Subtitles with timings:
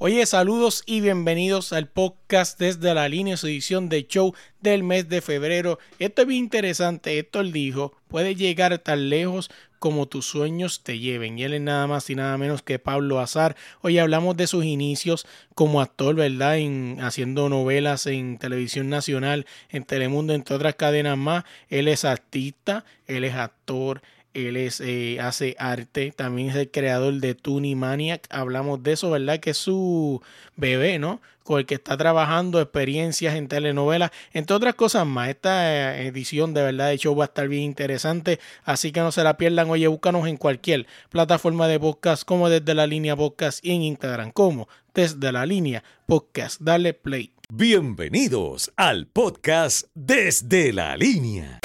[0.00, 5.08] Oye, saludos y bienvenidos al podcast desde la línea su edición de show del mes
[5.08, 5.80] de febrero.
[5.98, 9.50] Esto es bien interesante, Héctor dijo, puede llegar tan lejos
[9.80, 11.36] como tus sueños te lleven.
[11.36, 13.56] Y él es nada más y nada menos que Pablo Azar.
[13.80, 15.26] Hoy hablamos de sus inicios
[15.56, 16.58] como actor, ¿verdad?
[16.58, 21.42] En, haciendo novelas en televisión nacional, en Telemundo, entre otras cadenas más.
[21.70, 24.02] Él es artista, él es actor,
[24.46, 28.26] él es, eh, hace arte, también es el creador de Toonie Maniac.
[28.30, 29.40] Hablamos de eso, ¿verdad?
[29.40, 30.22] Que es su
[30.56, 31.20] bebé, ¿no?
[31.42, 35.30] Con el que está trabajando experiencias en telenovelas, entre otras cosas más.
[35.30, 39.10] Esta eh, edición de verdad de show va a estar bien interesante, así que no
[39.12, 39.70] se la pierdan.
[39.70, 44.30] Oye, búscanos en cualquier plataforma de podcast, como desde la línea podcast y en Instagram,
[44.30, 46.60] como desde la línea podcast.
[46.60, 47.32] Dale play.
[47.50, 51.60] Bienvenidos al podcast desde la línea.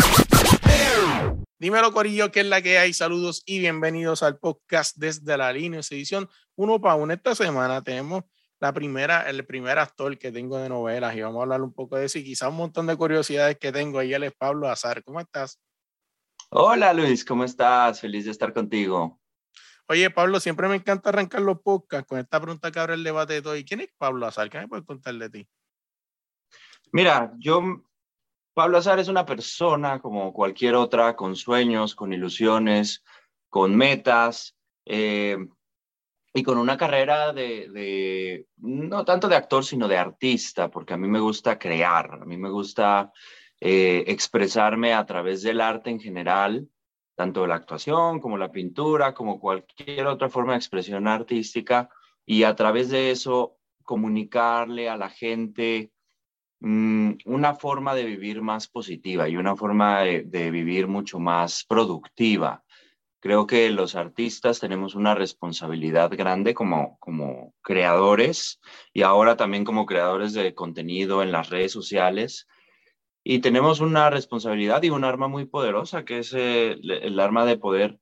[1.59, 2.93] Dímelo, Corillo, que es la que hay.
[2.93, 7.13] Saludos y bienvenidos al podcast desde la línea, edición uno para uno.
[7.13, 8.23] Esta semana tenemos
[8.59, 11.95] la primera, el primer actor que tengo de novelas y vamos a hablar un poco
[11.95, 13.99] de eso y quizá un montón de curiosidades que tengo.
[13.99, 15.03] Ahí él es Pablo Azar.
[15.03, 15.61] ¿Cómo estás?
[16.49, 18.01] Hola Luis, ¿cómo estás?
[18.01, 19.21] Feliz de estar contigo.
[19.87, 23.33] Oye, Pablo, siempre me encanta arrancar los podcasts con esta pregunta que abre el debate
[23.33, 23.55] de todo.
[23.55, 24.49] ¿Y quién es Pablo Azar?
[24.49, 25.47] ¿Qué me puedes contar de ti?
[26.91, 27.83] Mira, yo
[28.53, 33.03] Pablo Azar es una persona como cualquier otra, con sueños, con ilusiones,
[33.49, 35.37] con metas eh,
[36.33, 41.07] y con una carrera de, no tanto de actor, sino de artista, porque a mí
[41.07, 43.11] me gusta crear, a mí me gusta
[43.59, 46.67] eh, expresarme a través del arte en general,
[47.15, 51.89] tanto la actuación como la pintura, como cualquier otra forma de expresión artística,
[52.25, 55.92] y a través de eso comunicarle a la gente
[56.63, 62.63] una forma de vivir más positiva y una forma de, vivir mucho más productiva.
[63.19, 68.61] Creo que los artistas tenemos una responsabilidad grande como, como creadores
[68.93, 72.47] y ahora también como creadores de contenido en las redes sociales.
[73.25, 77.99] Y tenemos una responsabilidad y un arma muy poderosa, que es el, arma de poder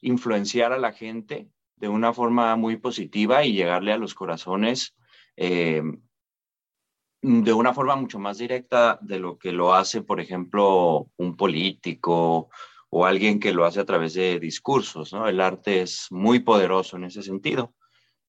[0.00, 4.96] influenciar a la gente de una forma muy positiva y llegarle a los corazones
[5.36, 5.82] eh,
[7.22, 12.50] de una forma mucho más directa de lo que lo hace, por ejemplo, un político
[12.90, 15.28] o alguien que lo hace a través de discursos, ¿no?
[15.28, 17.74] El arte es muy poderoso en ese sentido.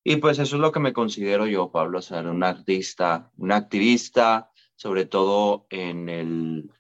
[0.03, 4.50] Y pues eso es lo que me considero yo, Pablo, ser un artista, un activista,
[4.76, 6.72] sobre todo en el,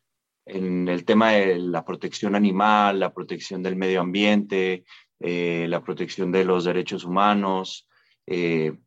[0.45, 4.85] en el tema de la protección animal, la protección del medio ambiente,
[5.19, 7.87] eh, la protección de los derechos humanos,
[8.25, 8.77] eh,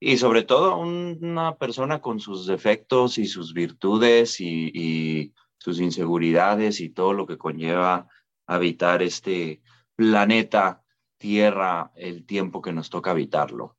[0.00, 6.88] y sobre todo una persona con sus defectos y sus virtudes y, sus inseguridades y
[6.88, 8.06] todo lo que conlleva
[8.46, 9.60] habitar este
[9.96, 10.82] planeta
[11.18, 13.76] Tierra el tiempo que nos toca habitarlo.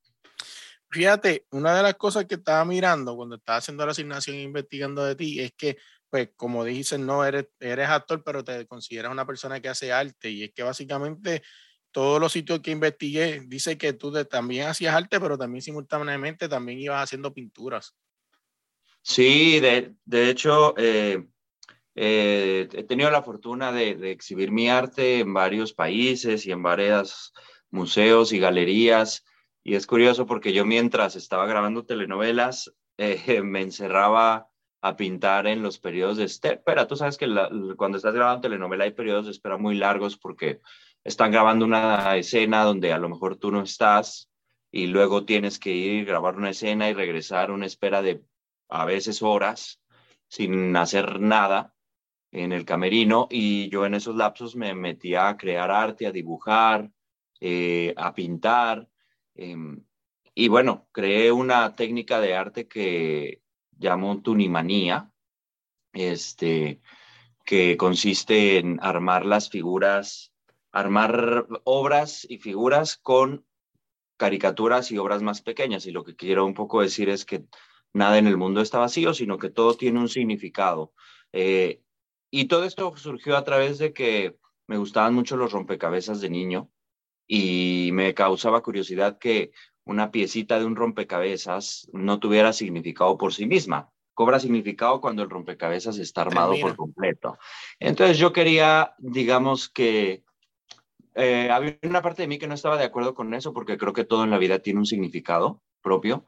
[0.91, 5.06] Fíjate, una de las cosas que estaba mirando cuando estaba haciendo la asignación e investigando
[5.06, 5.78] de ti es que,
[6.09, 10.30] pues, como dices, no eres, eres actor, pero te consideras una persona que hace arte.
[10.30, 11.44] Y es que básicamente
[11.92, 16.80] todos los sitios que investigué, dice que tú también hacías arte, pero también simultáneamente también
[16.80, 17.96] ibas haciendo pinturas.
[19.02, 21.26] Sí, de, hecho, eh,
[21.96, 27.34] eh, he tenido la fortuna de, exhibir mi arte en varios países y en varios
[27.72, 29.26] museos y galerías.
[29.64, 34.48] Y es curioso porque yo mientras estaba grabando telenovelas, eh, me encerraba
[34.82, 36.88] a pintar en los periodos de espera.
[36.88, 37.28] Tú sabes que
[37.76, 40.62] cuando estás grabando telenovela hay periodos de espera muy largos porque
[41.09, 44.30] están grabando una escena donde a lo mejor tú no estás
[44.72, 48.24] y luego tienes que ir, grabar una escena y regresar una espera de
[48.70, 49.81] a veces horas
[50.28, 51.74] sin hacer nada
[52.31, 56.92] en el camerino y yo en esos lapsos me metía a crear arte, a dibujar,
[57.40, 58.88] eh, a pintar.
[59.34, 59.84] Em,
[60.36, 63.42] y bueno, creé una técnica de arte que
[63.80, 65.12] llamo tunimanía,
[65.92, 66.81] este,
[67.44, 70.31] que consiste en armar las figuras
[70.72, 73.46] armar obras y figuras con
[74.18, 75.85] caricaturas y obras más pequeñas.
[75.85, 77.46] Y lo que quiero un poco decir es que
[77.94, 80.94] nada en el mundo está vacío, sino que todo tiene un significado.
[81.31, 81.81] Eh,
[82.31, 84.38] y todo esto surgió a través de que
[84.68, 86.69] me gustaban mucho los rompecabezas de niño
[87.27, 89.51] y me causaba curiosidad que
[89.86, 93.89] una piecita de un rompecabezas no tuviera significado por sí misma.
[94.13, 97.38] Cobra significado cuando el rompecabezas está armado por completo.
[97.80, 100.24] Entonces yo quería, digamos que
[101.16, 103.94] eh, había una parte de mí que no estaba de acuerdo con eso porque creo
[103.94, 106.26] que todo en la vida tiene un significado propio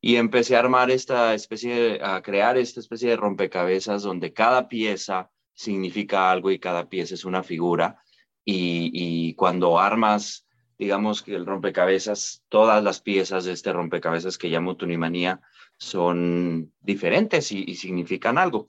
[0.00, 5.30] y empecé a armar esta especie, a crear esta especie de rompecabezas donde cada pieza
[5.52, 8.02] significa algo y cada pieza es una figura
[8.44, 10.46] y, cuando armas
[10.78, 15.42] digamos que el rompecabezas, todas las piezas de este rompecabezas que llamo Tunimanía
[15.76, 18.68] son diferentes y, significan algo.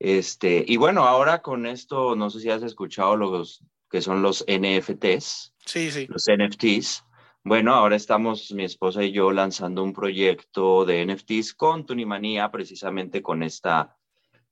[0.00, 4.44] Este, y bueno, ahora con esto, no sé si has escuchado los que son los
[4.46, 5.54] NFTs.
[5.64, 6.06] Sí, sí.
[6.08, 7.04] Los NFTs.
[7.44, 13.22] Bueno, ahora estamos mi esposa y yo lanzando un proyecto de NFTs con Tunimanía, precisamente
[13.22, 13.96] con esta,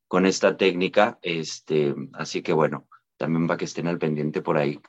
[0.09, 1.19] con esta técnica.
[1.21, 4.81] Este, así que bueno, también va que estén al pendiente por ahí.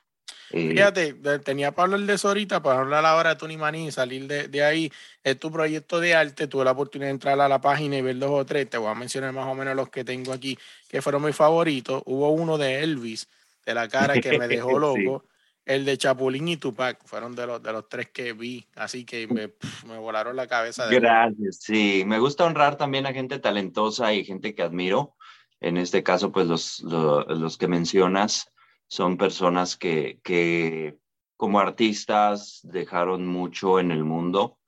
[0.50, 1.14] Eh, Fíjate,
[1.44, 4.90] tenía Pablo el de ahorita para hablar ahora de Tunimanía y salir de, de, ahí.
[5.22, 6.46] Es tu proyecto de arte.
[6.46, 8.70] Tuve la oportunidad de entrar a la página y ver dos o tres.
[8.70, 10.58] Te voy a mencionar más o menos los que tengo aquí,
[10.88, 12.02] que fueron mis favoritos.
[12.06, 13.28] Hubo uno de Elvis,
[13.68, 15.26] de la cara que me dejó loco.
[15.66, 19.26] El de Chapulín y Tupac fueron de los, de los tres que vi, así que
[19.26, 19.52] me,
[19.86, 20.86] me volaron la cabeza.
[20.86, 22.02] De Gracias, sí.
[22.06, 25.16] Me gusta honrar también a gente talentosa y gente que admiro.
[25.60, 28.50] En este caso, pues los, los, que mencionas
[28.86, 30.96] son personas que, que,
[31.36, 34.58] como artistas dejaron mucho en el mundo.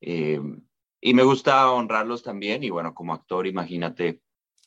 [0.00, 0.40] Eh,
[1.00, 2.62] y me gusta honrarlos también.
[2.62, 4.20] Y bueno, como actor, imagínate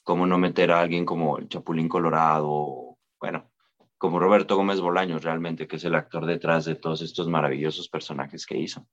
[0.04, 2.98] cómo no meter a alguien como el Chapulín Colorado.
[3.22, 3.50] Bueno,
[3.98, 8.46] como Roberto Gómez Bolaños realmente, que es el actor detrás de todos estos maravillosos personajes
[8.46, 8.88] que hizo.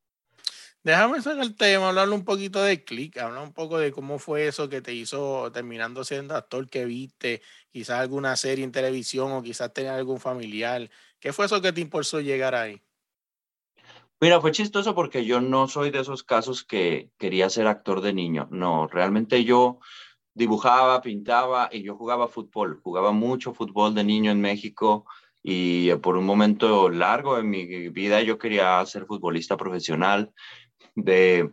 [0.83, 4.47] Déjame sacar el tema, hablarle un poquito de Click, hablar un poco de cómo fue
[4.47, 7.41] eso que te hizo terminando siendo actor que viste,
[7.71, 10.91] quizás alguna serie en televisión o quizás tener algún familiar.
[11.19, 12.83] ¿Qué fue eso que te impulsó llegar ahí?
[14.21, 18.13] Mira, fue chistoso porque yo no soy de esos casos que quería ser actor de
[18.13, 18.49] niño.
[18.51, 19.81] No, realmente yo
[20.35, 22.81] dibujaba, pintaba y yo jugaba fútbol.
[22.83, 25.07] Jugaba mucho fútbol de niño en México
[25.43, 30.33] y por un momento largo en mi vida yo quería ser futbolista profesional.
[30.95, 31.51] De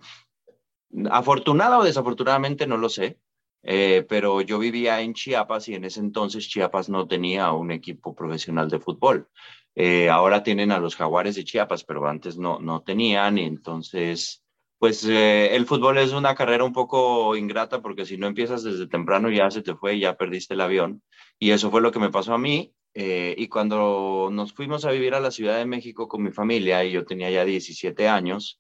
[1.10, 3.19] afortunado o desafortunadamente no lo sé,
[3.63, 8.16] eh, pero yo vivía en Chiapas y en ese entonces Chiapas no tenía un equipo
[8.16, 9.30] profesional de fútbol.
[9.75, 14.41] Eh, ahora tienen a los jaguares de Chiapas, pero antes no, no tenían y entonces
[14.81, 18.88] pues eh, el fútbol es una carrera un poco ingrata porque si no empiezas desde
[18.88, 21.04] temprano ya se te fue, ya perdiste el avión.
[21.38, 22.74] Y eso fue lo que me pasó a mí.
[22.95, 26.83] Eh, y cuando nos fuimos a vivir a la Ciudad de México con mi familia,
[26.83, 28.60] y yo tenía ya 17 años,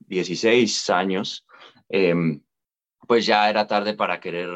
[0.00, 1.46] 16 años,
[1.88, 2.42] em,
[3.08, 4.50] pues ya era tarde para querer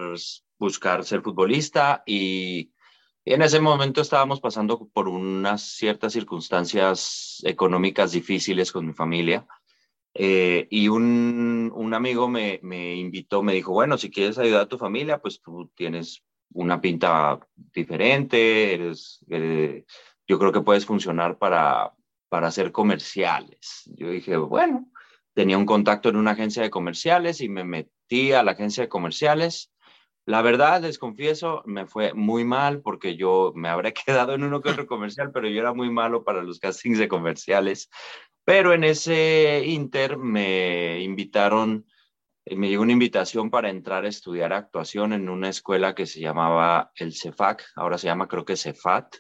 [0.58, 2.70] buscar ser futbolista y
[3.25, 9.46] en ese momento estábamos pasando por unas ciertas circunstancias económicas difíciles con mi familia
[10.20, 14.69] eh, y un, un amigo me, me, invitó, me dijo, bueno, si quieres ayudar a
[14.69, 16.25] tu familia, pues tú tienes
[16.55, 19.85] una pinta diferente, eres, eh,
[20.26, 21.94] yo creo que puedes funcionar para,
[22.29, 23.88] para hacer comerciales.
[23.94, 24.91] Yo dije, bueno,
[25.35, 28.88] tenía un contacto en una agencia de comerciales y me metí a la agencia de
[28.88, 29.71] comerciales.
[30.26, 34.61] La verdad, les confieso, me fue muy mal porque yo me habré quedado en uno
[34.61, 37.88] que otro comercial, pero yo era muy malo para los castings de comerciales.
[38.49, 41.85] Pero en ese inter me invitaron,
[42.47, 46.21] eh, me llegó una invitación para entrar a estudiar actuación en una escuela que se
[46.21, 49.17] llamaba el CEFAC, ahora se llama creo que CEFAT,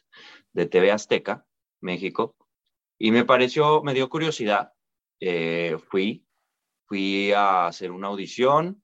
[0.54, 1.44] de TV Azteca,
[1.82, 2.36] México.
[2.98, 4.72] Y me pareció, me dio curiosidad.
[5.20, 6.26] Eh, fui,
[6.86, 8.82] fui a hacer una audición,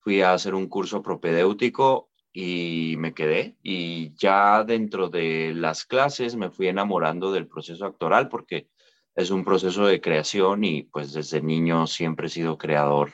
[0.00, 3.58] fui a hacer un curso propedéutico y me quedé.
[3.62, 8.70] Y ya dentro de las clases me fui enamorando del proceso actoral porque
[9.14, 13.12] es un proceso de creación y pues desde niño siempre he sido creador.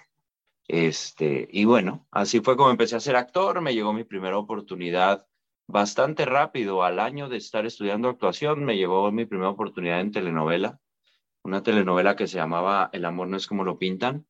[0.66, 5.26] Este, y bueno, así fue como empecé a ser actor, me llegó mi primera oportunidad
[5.66, 10.80] bastante rápido, al año de estar estudiando actuación, me llegó mi primera oportunidad en telenovela,
[11.42, 14.26] una telenovela que se llamaba El amor no es como lo pintan,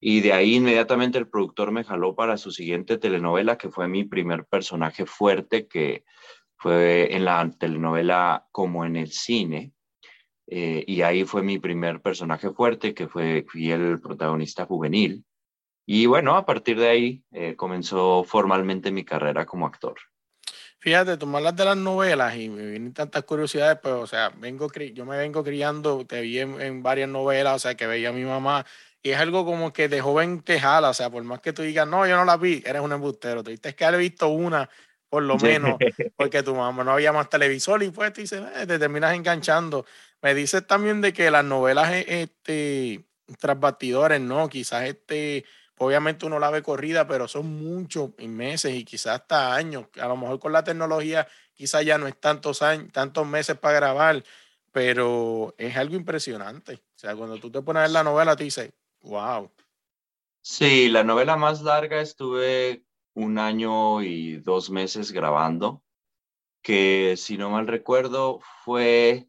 [0.00, 4.04] y de ahí inmediatamente el productor me jaló para su siguiente telenovela, que fue mi
[4.04, 6.04] primer personaje fuerte, que
[6.56, 9.72] fue en la telenovela como en el cine,
[10.46, 15.24] eh, y ahí fue mi primer personaje fuerte, que fue, fui el protagonista juvenil.
[15.86, 19.96] Y bueno, a partir de ahí eh, comenzó formalmente mi carrera como actor.
[20.78, 24.30] Fíjate, tú me hablas de las novelas y me vienen tantas curiosidades, pues, o sea,
[24.36, 28.12] vengo, yo me vengo criando, te vi en, varias novelas, o sea, que veía a
[28.12, 28.64] mi mamá,
[29.02, 31.62] y es algo como que de joven te jala, o sea, por más que tú
[31.62, 34.68] digas, no, yo no la vi, eres un embustero, te viste que haber visto una,
[35.08, 35.78] por lo menos,
[36.14, 39.86] porque tu mamá no había más televisor y pues te, dice, eh, te terminas enganchando.
[40.26, 43.06] Me dices también de que las novelas e, este,
[43.38, 44.48] tras bastidores, ¿no?
[44.48, 45.44] Quizás este,
[45.78, 49.86] obviamente uno la ve corrida, pero son muchos meses y quizás hasta años.
[50.00, 53.76] A lo mejor con la tecnología quizás ya no es tantos años, tantos meses para
[53.76, 54.24] grabar,
[54.72, 56.74] pero es algo impresionante.
[56.74, 59.48] O sea, cuando tú te pones a ver la novela, te dices, wow.
[60.42, 65.84] Sí, la novela más larga estuve un año y dos meses grabando,
[66.62, 69.28] que si no mal recuerdo fue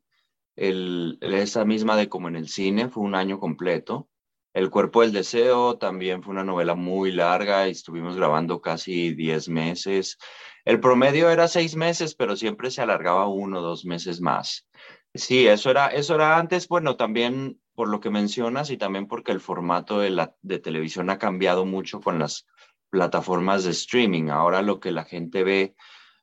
[0.57, 4.09] el, esa misma de como en el cine, fue un año completo.
[4.53, 9.49] El cuerpo del deseo también fue una novela muy larga y estuvimos grabando casi 10
[9.49, 10.17] meses.
[10.65, 14.67] El promedio era seis meses, pero siempre se alargaba uno o dos meses más.
[15.13, 19.31] Sí, eso era, eso era antes, bueno, también por lo que mencionas y también porque
[19.31, 22.47] el formato de, la, de televisión ha cambiado mucho con las
[22.89, 24.29] plataformas de streaming.
[24.29, 25.75] Ahora lo que la gente ve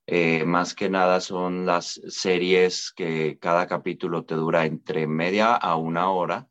[0.06, 5.76] eh, más que nada son las series que cada capítulo te dura entre media a
[5.76, 6.48] una hora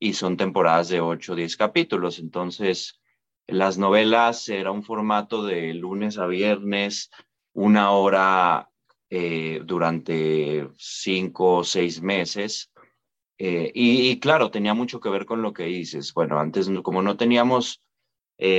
[0.00, 2.18] y son temporadas de 8 o 10 capítulos.
[2.18, 3.00] Entonces,
[3.46, 7.10] las novelas era un formato de lunes a viernes,
[7.52, 8.68] una hora
[9.10, 12.72] eh, durante cinco o seis meses.
[13.38, 16.12] Eh, y, claro, tenía mucho que ver con lo que dices.
[16.12, 17.80] Bueno, antes como no teníamos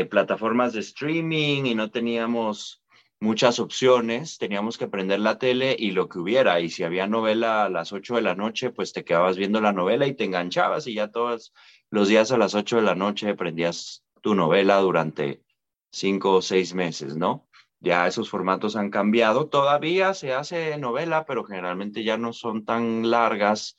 [0.09, 2.81] plataformas de streaming y no teníamos
[3.19, 6.59] muchas opciones, teníamos que prender la tele y lo que hubiera.
[6.59, 9.73] Y si había novela a las 8 de la noche, pues te quedabas viendo la
[9.73, 11.53] novela y te enganchabas y ya todos
[11.89, 15.43] los días a las 8 de la noche prendías tu novela durante
[15.91, 17.47] cinco o seis meses, ¿no?
[17.79, 19.47] Ya esos formatos han cambiado.
[19.47, 23.77] Todavía se hace novela, pero generalmente ya no son tan largas.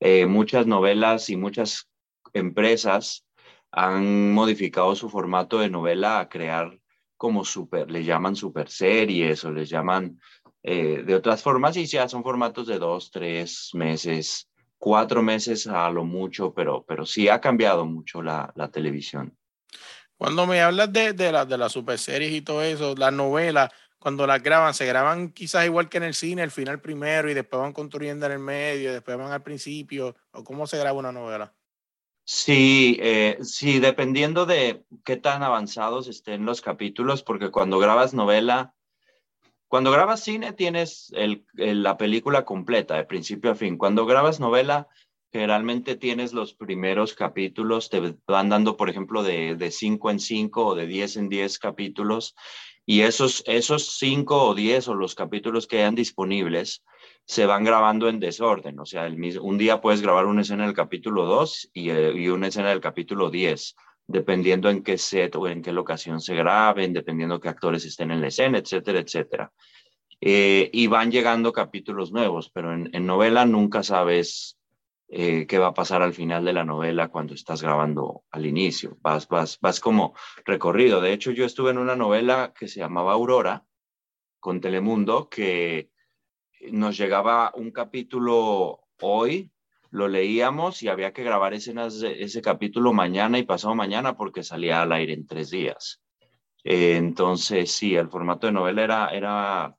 [0.00, 1.90] Eh, muchas novelas y muchas
[2.34, 3.26] empresas
[3.70, 6.78] han modificado su formato de novela a crear
[7.18, 10.18] como super, le llaman super series o les llaman
[10.62, 14.48] eh, de otras formas y ya son formatos de dos, tres meses,
[14.78, 19.36] cuatro meses a lo mucho, pero, pero sí ha cambiado mucho la, la televisión.
[20.16, 23.70] Cuando me hablas de, de, la, de las super series y todo eso, las novelas,
[23.98, 27.34] cuando las graban, se graban quizás igual que en el cine, el final primero y
[27.34, 31.12] después van construyendo en el medio, después van al principio, o cómo se graba una
[31.12, 31.52] novela.
[32.30, 38.74] Sí, eh, sí, dependiendo de qué tan avanzados estén los capítulos, porque cuando grabas novela,
[39.66, 41.10] cuando grabas cine tienes
[41.54, 43.78] la película completa, de principio a fin.
[43.78, 44.88] Cuando grabas novela,
[45.32, 50.66] generalmente tienes los primeros capítulos, te van dando, por ejemplo, de, de cinco en cinco
[50.66, 52.34] o de diez en diez capítulos,
[52.84, 56.84] y esos, esos cinco o diez o los capítulos que hayan disponibles,
[57.28, 58.80] se van grabando en desorden.
[58.80, 62.12] O sea, el mismo, un día puedes grabar una escena del capítulo 2 y, eh,
[62.14, 66.34] y, una escena del capítulo 10, dependiendo en qué set o en qué locación se
[66.34, 69.52] graben, dependiendo qué actores estén en la escena, etcétera, etcétera.
[70.22, 74.58] Eh, y van llegando capítulos nuevos, pero en, en novela nunca sabes
[75.10, 78.96] eh, qué va a pasar al final de la novela cuando estás grabando al inicio.
[79.02, 80.14] Vas, vas, vas como
[80.46, 81.02] recorrido.
[81.02, 83.66] De hecho, yo estuve en una novela que se llamaba Aurora
[84.40, 85.90] con Telemundo, que
[86.70, 89.50] nos llegaba un capítulo hoy,
[89.90, 94.42] lo leíamos y había que grabar escenas de ese capítulo mañana y pasado mañana porque
[94.42, 96.02] salía al aire en tres días.
[96.64, 99.76] Eh, entonces, sí, el formato de novela era, era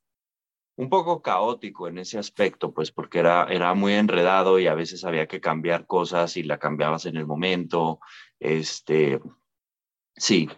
[0.78, 5.04] un poco caótico en ese aspecto, pues porque era, era muy enredado y a veces
[5.04, 8.00] había que cambiar cosas y la cambiabas en el momento.
[8.40, 9.20] Este,
[10.16, 10.50] sí,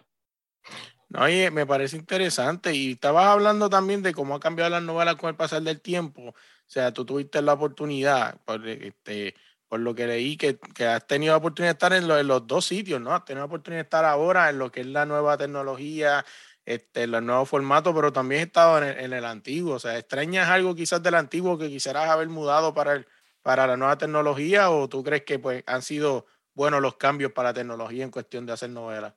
[1.18, 2.74] Oye, me parece interesante.
[2.74, 6.28] Y estabas hablando también de cómo ha cambiado las novelas con el pasar del tiempo.
[6.28, 6.34] O
[6.66, 9.34] sea, tú tuviste la oportunidad, por, este,
[9.68, 12.46] por lo que leí, que, que has tenido la oportunidad de estar en, en, los
[12.46, 13.14] dos sitios, ¿no?
[13.14, 16.24] Has tenido la oportunidad de estar ahora en lo que es la nueva tecnología,
[16.64, 19.74] este, los nuevos formatos, pero también he estado en el, en el, antiguo.
[19.74, 23.06] O sea, ¿extrañas algo quizás del antiguo que quisieras haber mudado para, el,
[23.42, 27.50] para la nueva tecnología o tú crees que pues, han sido buenos los cambios para
[27.50, 29.14] la tecnología en cuestión de hacer novelas?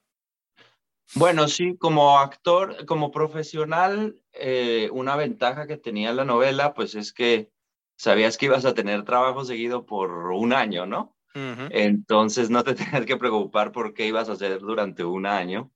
[1.13, 7.13] Bueno, sí, como actor, como profesional, eh, una ventaja que tenía la novela, pues es
[7.13, 7.51] que
[7.95, 11.15] sabías que ibas a tener trabajo seguido por un año, ¿no?
[11.35, 11.67] Uh -huh.
[11.71, 15.71] Entonces no te tenías que preocupar por qué ibas a hacer durante un año,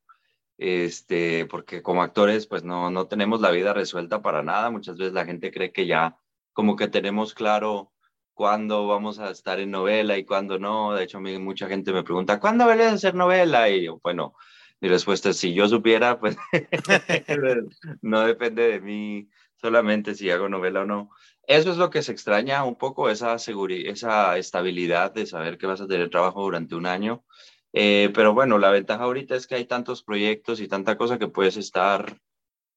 [0.57, 4.69] este, porque como actores, pues no, no tenemos la vida resuelta para nada.
[4.71, 6.17] Muchas veces la gente cree que ya
[6.53, 7.93] como que tenemos claro
[8.33, 10.93] cuándo vamos a estar en novela y cuándo no.
[10.93, 13.69] De hecho, mucha gente me pregunta, ¿cuándo vuelves a hacer novela?
[13.69, 14.33] Y yo, bueno,
[14.81, 16.37] mi respuesta es, si yo supiera, pues
[18.01, 21.09] no depende de mí solamente si hago novela o no.
[21.43, 25.81] Eso es lo que se extraña un poco, esa, esa estabilidad de saber que vas
[25.81, 27.25] a tener trabajo durante un año.
[27.73, 31.27] Eh, pero bueno, la ventaja ahorita es que hay tantos proyectos y tanta cosa que
[31.27, 32.17] puedes estar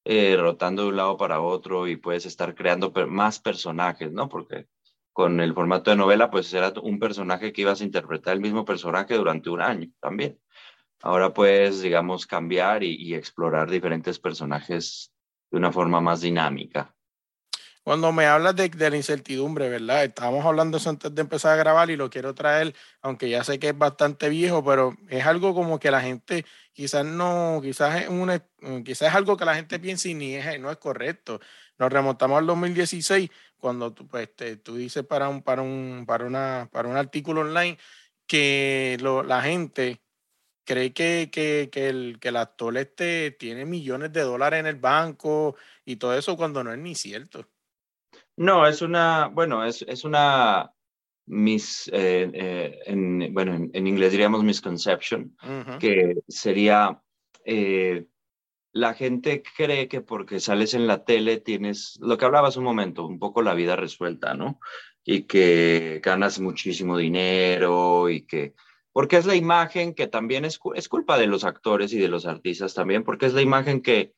[0.05, 4.27] eh, rotando de un lado para otro y puedes estar creando más personajes, ¿no?
[4.27, 4.67] Porque
[5.13, 8.65] con el formato de novela, pues era un personaje que ibas a interpretar el mismo
[8.65, 10.39] personaje durante un año también.
[11.03, 15.11] Ahora puedes, digamos, cambiar y, y, explorar diferentes personajes
[15.51, 16.95] de una forma más dinámica.
[17.83, 20.05] Cuando me hablas de, de, la incertidumbre, ¿verdad?
[20.05, 23.59] Estábamos hablando eso antes de empezar a grabar y lo quiero traer, aunque ya sé
[23.59, 28.07] que es bastante viejo, pero es algo como que la gente quizás no, quizás es,
[28.07, 28.41] una,
[28.85, 31.41] quizás es algo que la gente piensa y ni es, no es correcto.
[31.77, 34.29] Nos remontamos al 2016, cuando tú, pues,
[34.63, 37.77] tú dices para un, para un, para una, para un artículo online
[38.25, 40.02] que la gente
[40.65, 44.77] cree que, que, que, el, que el actor este tiene millones de dólares en el
[44.77, 45.55] banco
[45.85, 47.47] y todo eso cuando no es ni cierto.
[48.35, 50.71] No, es una, bueno, es, es una
[51.25, 55.35] mis, eh, eh, en, bueno, en, inglés diríamos misconception,
[55.79, 57.01] que sería,
[57.45, 58.07] eh,
[58.73, 63.05] la gente cree que porque sales en la tele tienes, lo que hablabas un momento,
[63.05, 64.59] un poco la vida resuelta, ¿no?
[65.05, 68.53] Y que ganas muchísimo dinero y que,
[68.93, 72.25] porque es la imagen que también es, es culpa de los actores y de los
[72.25, 74.13] artistas también, porque es la imagen que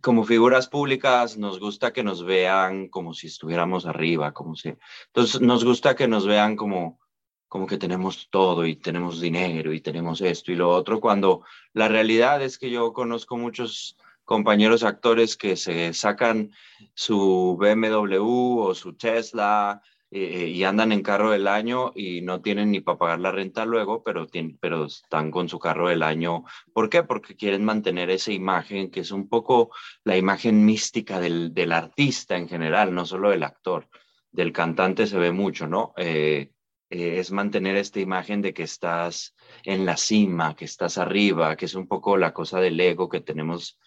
[0.00, 4.72] como figuras públicas nos gusta que nos vean como si estuviéramos arriba, como si...
[5.08, 7.00] Entonces nos gusta que nos vean como,
[7.48, 11.42] como que tenemos todo y tenemos dinero y tenemos esto y lo otro, cuando
[11.74, 16.52] la realidad es que yo conozco muchos compañeros actores que se sacan
[16.94, 22.72] su BMW o su Tesla eh, y andan en carro del año y no tienen
[22.72, 24.26] ni para pagar la renta luego, pero,
[24.60, 26.42] pero están con su carro del año.
[26.72, 27.04] ¿Por qué?
[27.04, 29.70] Porque quieren mantener esa imagen que es un poco
[30.02, 33.88] la imagen mística del, del artista en general, no solo del actor.
[34.32, 35.92] Del cantante se ve mucho, ¿no?
[35.96, 36.50] Eh,
[36.90, 41.66] eh, es mantener esta imagen de que estás en la cima, que estás arriba, que
[41.66, 43.78] es un poco la cosa del ego que tenemos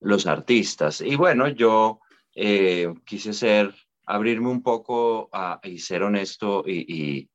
[0.00, 1.00] los artistas.
[1.00, 2.00] Y bueno, yo
[3.04, 3.74] quise ser
[4.06, 5.30] abrirme un poco
[5.62, 7.28] y ser honesto y,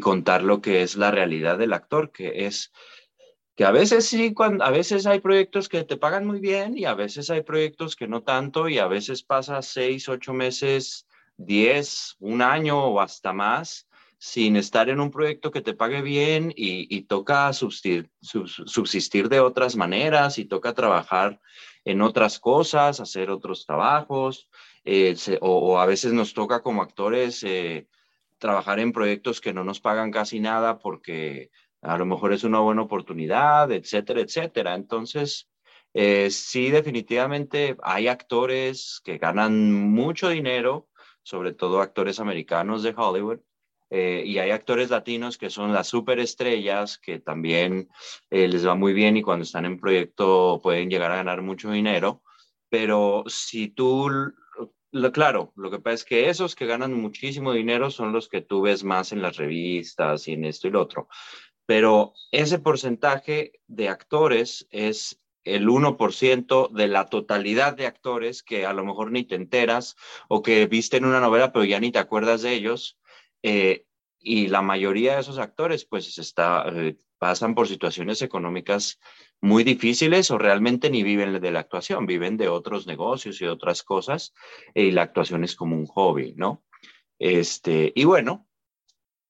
[0.00, 2.72] contar lo que es la realidad del actor, que es
[3.54, 6.94] que a veces sí, a veces hay proyectos que te pagan muy bien y a
[6.94, 11.06] veces hay proyectos que no tanto y a veces pasa seis, ocho meses,
[11.38, 13.86] diez, un año o hasta más
[14.18, 18.08] sin estar en un proyecto que te pague bien y, toca subsistir,
[19.28, 21.40] de otras maneras y toca trabajar
[21.84, 24.48] en otras cosas, hacer otros trabajos,
[24.88, 27.88] eh, o, a veces nos toca como actores eh,
[28.38, 31.50] trabajar en proyectos que no nos pagan casi nada porque
[31.82, 34.76] a lo mejor es una buena oportunidad, etcétera, etcétera.
[34.76, 35.48] Entonces,
[35.92, 40.88] eh, sí, definitivamente hay actores que ganan mucho dinero,
[41.24, 43.40] sobre todo actores americanos de Hollywood,
[43.88, 47.88] y hay actores latinos que son las superestrellas, que también
[48.30, 52.20] les va muy bien y cuando están en proyecto pueden llegar a ganar mucho dinero.
[52.68, 54.10] Pero si tú
[55.12, 58.62] claro, lo que pasa es que esos que ganan muchísimo dinero son los que tú
[58.62, 61.08] ves más en las revistas y en esto y lo otro.
[61.66, 68.72] Pero ese porcentaje de actores es el 1% de la totalidad de actores que a
[68.72, 69.96] lo mejor ni te enteras
[70.28, 72.98] o que viste en una novela pero ya ni te acuerdas de ellos.
[73.42, 73.86] Eh,
[74.18, 78.98] y la mayoría de esos actores pues eh, pasan por situaciones económicas
[79.40, 83.82] muy difíciles o realmente ni viven de la actuación, viven de otros negocios y otras
[83.82, 84.34] cosas
[84.74, 86.64] y la actuación es como un hobby, ¿no?
[87.18, 88.46] Este, y bueno,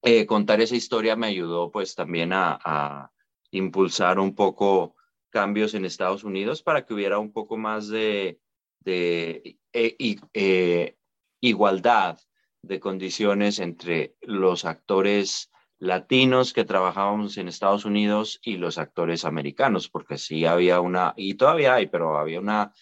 [0.03, 3.11] eh, contar esa historia me ayudó pues también a,
[3.53, 4.97] impulsar un poco
[5.31, 8.40] cambios en Estados Unidos para que hubiera un poco más de,
[8.85, 10.97] eh, eh,
[11.40, 12.19] igualdad
[12.62, 19.88] de condiciones entre los actores latinos que trabajábamos en Estados Unidos y los actores americanos,
[19.88, 22.72] porque sí había una, y todavía hay, pero había una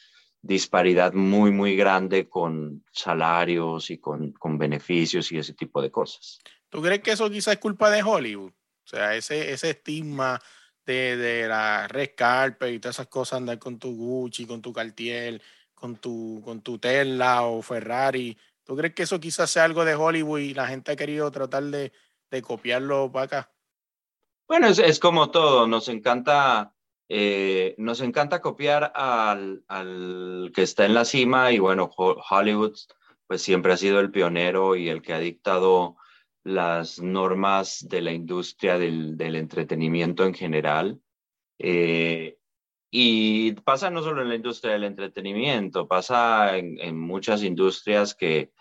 [0.43, 6.39] disparidad muy, muy grande con salarios y con, con beneficios y ese tipo de cosas.
[6.69, 8.51] ¿Tú crees que eso quizás es culpa de Hollywood?
[8.51, 10.41] O sea, ese, ese estigma
[10.85, 14.73] de, de la red carpet y todas esas cosas, andar con tu Gucci, con tu
[14.73, 15.41] Cartier,
[15.75, 18.37] con tu, con tu Tesla o Ferrari.
[18.65, 21.65] ¿Tú crees que eso quizás sea algo de Hollywood y la gente ha querido tratar
[21.65, 21.93] de,
[22.43, 23.53] copiarlo para acá?
[24.47, 26.75] Bueno, es, como todo, nos encanta,
[27.09, 32.77] eh, nos encanta copiar al, al, que está en la cima y bueno, Hollywood
[33.27, 35.97] pues siempre ha sido el pionero y el que ha dictado
[36.45, 41.01] las normas de la industria del, del entretenimiento en general.
[41.59, 42.37] Eh,
[42.91, 48.53] y pasa no solo en la industria del entretenimiento, pasa en, en muchas industrias que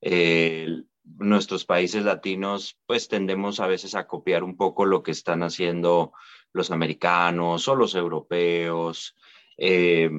[0.00, 5.42] eh, nuestros países latinos, pues tendemos a veces a copiar un poco lo que están
[5.42, 6.12] haciendo
[6.52, 9.16] los americanos o los europeos.
[9.56, 10.10] Eh,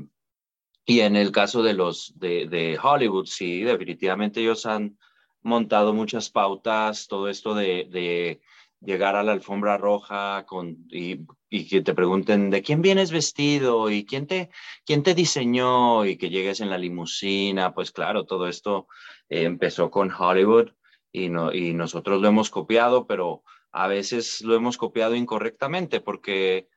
[0.86, 4.98] y en el caso de los de, Hollywood, sí, definitivamente ellos han
[5.41, 8.41] montado muchas pautas, todo esto de,
[8.82, 11.26] llegar a la alfombra roja con, y,
[11.70, 14.50] que te pregunten de quién vienes vestido y quién te,
[14.86, 18.88] quién te diseñó y que llegues en la limusina, pues claro, todo esto
[19.30, 20.72] eh, empezó con Hollywood
[21.12, 26.67] y, no, y nosotros lo hemos copiado, pero a veces lo hemos copiado incorrectamente porque,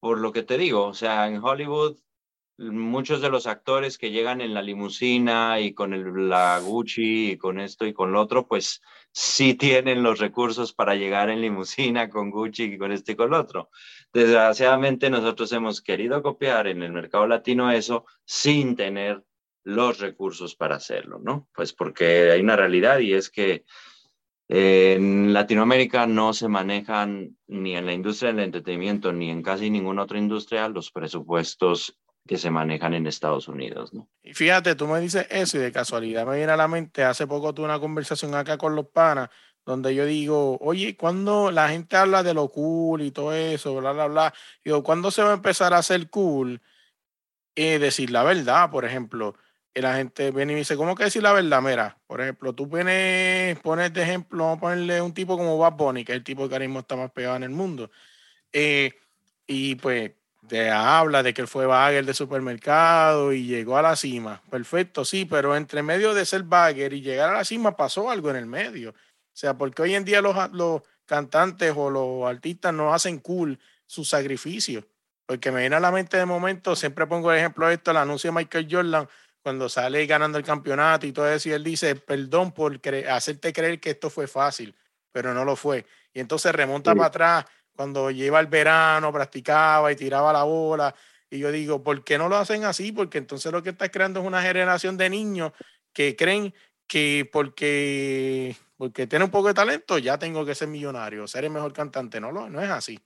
[0.00, 1.98] por lo que te digo, o sea, en Hollywood
[2.58, 7.36] muchos de los actores que llegan en la limusina y con el, la Gucci y
[7.36, 12.08] con esto y con lo otro, pues sí tienen los recursos para llegar en limusina
[12.08, 13.70] con Gucci y con este y con lo otro.
[14.12, 19.24] Desgraciadamente nosotros hemos querido copiar en el mercado latino eso sin tener
[19.64, 21.48] los recursos para hacerlo, ¿no?
[21.54, 23.64] Pues porque hay una realidad y es que
[24.48, 30.02] en Latinoamérica no se manejan ni en la industria del entretenimiento ni en casi ninguna
[30.02, 34.08] otra industria los presupuestos que se manejan en Estados Unidos, ¿no?
[34.22, 37.26] Y fíjate, tú me dices eso y de casualidad me viene a la mente, hace
[37.26, 39.28] poco tuve una conversación acá con los panas
[39.64, 43.92] donde yo digo, oye, cuando la gente habla de lo cool y todo eso, bla,
[43.92, 46.60] bla, bla, digo, ¿cuándo se va a empezar a hacer cool?
[47.54, 49.36] Eh, decir la verdad, por ejemplo.
[49.74, 51.62] Y la gente viene y dice, ¿cómo que decir la verdad?
[51.62, 55.72] Mira, por ejemplo, tú pones, pones de ejemplo, vamos a ponerle un tipo como Bad
[55.74, 57.90] Bunny, que es el tipo que ahora mismo está más pegado en el mundo.
[58.52, 58.92] Eh,
[59.46, 60.12] y pues
[60.48, 64.42] te habla de que él fue bagger de supermercado y llegó a la cima.
[64.50, 68.30] Perfecto, sí, pero entre medio de ser bagger y llegar a la cima pasó algo
[68.30, 68.90] en el medio.
[68.90, 73.58] O sea, porque hoy en día los, los cantantes o los artistas no hacen cool
[73.86, 74.86] su sacrificio.
[75.26, 77.96] Porque me viene a la mente de momento, siempre pongo el ejemplo de esto, el
[77.96, 79.08] anuncio de Michael Jordan,
[79.42, 82.80] cuando sale ganando el campeonato y todo eso, y él dice, perdón por
[83.10, 84.74] hacerte creer que esto fue fácil,
[85.12, 85.86] pero no lo fue.
[86.12, 90.94] Y entonces remonta para atrás cuando lleva el verano, practicaba y tiraba la bola.
[91.30, 92.92] Y yo digo, ¿por qué no lo hacen así?
[92.92, 95.52] Porque entonces lo que estás creando es una generación de niños
[95.92, 96.54] que creen
[96.86, 101.50] que porque, porque tiene un poco de talento ya tengo que ser millonario, ser el
[101.50, 102.20] mejor cantante.
[102.20, 102.98] No, no es así.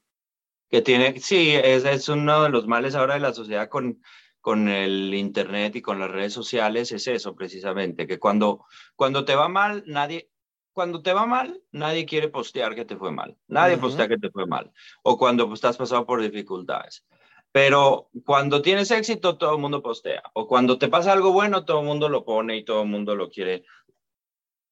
[0.69, 4.03] Que tiene, sí, es, es uno de los males ahora de la sociedad con,
[4.41, 9.35] con el internet y con las redes sociales, es eso precisamente, que cuando, cuando te
[9.35, 10.31] va mal, nadie,
[10.73, 13.37] cuando te va mal, nadie quiere postear que te fue mal.
[13.49, 14.73] Nadie postea que te fue mal.
[15.03, 17.05] O cuando estás pasado por dificultades.
[17.51, 20.23] Pero cuando tienes éxito, todo el mundo postea.
[20.35, 23.17] O cuando te pasa algo bueno, todo el mundo lo pone y todo el mundo
[23.17, 23.65] lo quiere,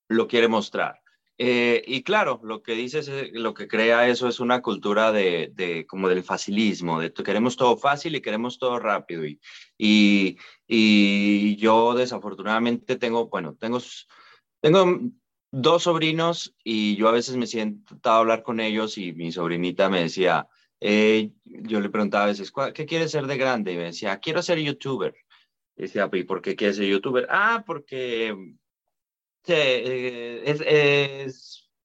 [0.08, 1.00] lo quiere mostrar.
[1.38, 5.86] Eh, y claro, lo que dices, lo que crea eso es una cultura de, de
[5.86, 9.24] como del facilismo, de que queremos todo fácil y queremos todo rápido.
[9.26, 9.38] Y,
[9.76, 13.80] y, y yo desafortunadamente tengo, bueno, tengo,
[14.60, 15.00] tengo
[15.58, 19.88] dos sobrinos y yo a veces me siento a hablar con ellos y mi sobrinita
[19.88, 20.46] me decía,
[20.80, 23.72] yo le preguntaba a veces, ¿qué quieres ser de grande?
[23.72, 25.14] Y me decía, quiero ser youtuber.
[25.76, 27.26] Y decía, ¿y por qué quieres ser youtuber?
[27.30, 28.36] Ah, porque
[29.46, 31.26] eh,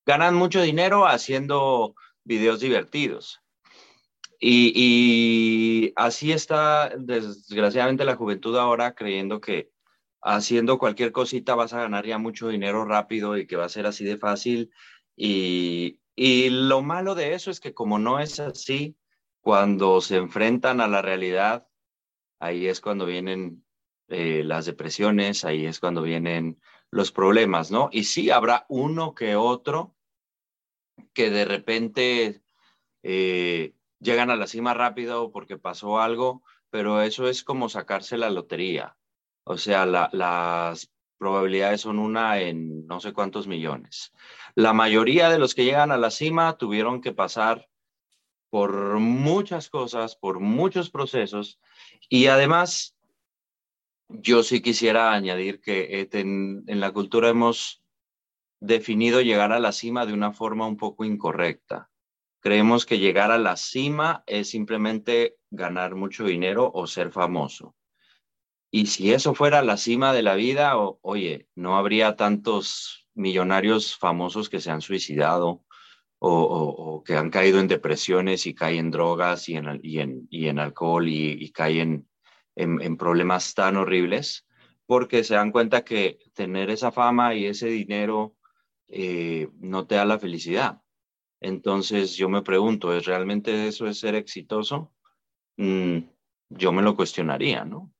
[0.05, 3.39] ganan mucho dinero haciendo videos divertidos.
[4.37, 9.69] Y, así está, desgraciadamente, la juventud ahora creyendo que
[10.21, 13.85] haciendo cualquier cosita vas a ganar ya mucho dinero rápido y que va a ser
[13.85, 14.71] así de fácil.
[15.15, 18.97] Y, y lo malo de eso es que como no es así,
[19.41, 21.67] cuando se enfrentan a la realidad,
[22.39, 23.65] ahí es cuando vienen
[24.07, 27.89] eh, las depresiones, ahí es cuando vienen los problemas, ¿no?
[27.91, 29.95] Y sí, habrá uno que otro
[31.13, 32.43] que de repente
[33.03, 38.29] eh, llegan a la cima rápido porque pasó algo, pero eso es como sacarse la
[38.29, 38.97] lotería.
[39.43, 44.11] O sea, las probabilidades son una en no sé cuántos millones.
[44.55, 47.69] La mayoría de los que llegan a la cima tuvieron que pasar
[48.49, 51.59] por muchas cosas, por muchos procesos
[52.09, 52.97] y además
[54.09, 57.81] yo sí quisiera añadir que en, en la cultura hemos
[58.59, 61.89] definido llegar a la cima de una forma un poco incorrecta.
[62.41, 67.75] Creemos que llegar a la cima es simplemente ganar mucho dinero o ser famoso.
[68.71, 74.49] Y si eso fuera la cima de la vida, oye, no habría tantos millonarios famosos
[74.49, 75.65] que se han suicidado
[76.19, 81.09] o, que han caído en depresiones y caen en drogas y en, en, y alcohol
[81.09, 82.07] y, caen
[82.55, 84.47] en, problemas tan horribles,
[84.85, 88.35] porque se dan cuenta que tener esa fama y ese dinero
[88.87, 90.81] eh, no te da la felicidad.
[91.41, 94.93] Entonces yo me pregunto, ¿es realmente eso es ser exitoso?
[95.57, 95.97] Mm,
[96.49, 97.91] yo me lo cuestionaría, ¿no?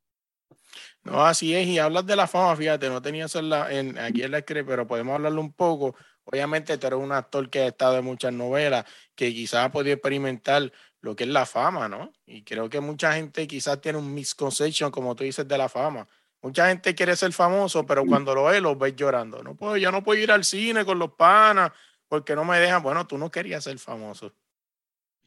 [1.04, 1.68] No, así es.
[1.68, 4.88] Y hablas de la fama, fíjate, no tenía eso en, aquí en la escritura, pero
[4.88, 5.96] podemos hablarlo un poco.
[6.26, 8.86] Obviamente, tú eres un actor que ha estado en muchas novelas,
[9.16, 12.14] que quizás ha podido experimentar lo que es la fama, ¿no?
[12.26, 16.08] Y creo que mucha gente quizás tiene un misconception, como tú dices, de la fama.
[16.44, 19.44] Mucha gente quiere ser famoso, pero cuando lo ve, lo ves llorando.
[19.44, 21.72] No puedo, ya no puedo ir al cine con los panas
[22.08, 22.82] porque no me dejan.
[22.82, 24.34] Bueno, tú no querías ser famoso.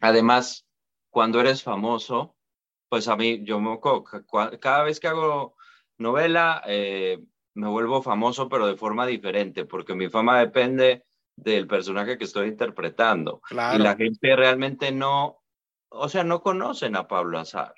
[0.00, 0.66] Además,
[1.10, 2.36] cuando eres famoso,
[2.88, 3.78] pues a mí, yo me,
[4.60, 5.56] cada vez que hago
[5.98, 7.18] novela, eh,
[7.54, 11.04] me vuelvo famoso, pero de forma diferente, porque mi fama depende
[11.36, 13.40] del personaje que estoy interpretando.
[13.50, 15.42] Y la gente realmente no,
[15.88, 17.74] o sea, no conocen a Pablo Azar.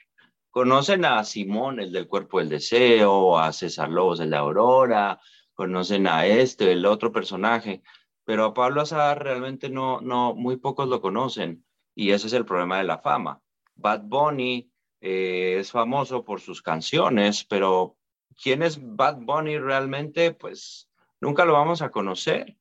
[0.51, 5.21] conocen a Simón, el del cuerpo del deseo, a César Lobos, el de Aurora,
[5.55, 7.83] conocen a este, el otro personaje,
[8.25, 12.45] pero a Pablo Azar realmente no, no, muy pocos lo conocen y ese es el
[12.45, 13.41] problema de la fama.
[13.75, 17.96] Bad Bunny eh, es famoso por sus canciones, pero
[18.41, 20.33] ¿quién es Bad Bunny realmente?
[20.33, 20.89] Pues
[21.21, 22.57] nunca lo vamos a conocer,